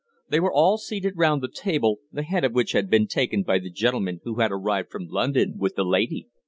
[0.29, 3.59] They were all seated round the table, the head of which had been taken by
[3.59, 6.27] the gentleman who had arrived from London with the lady.